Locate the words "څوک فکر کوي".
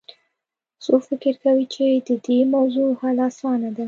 0.83-1.65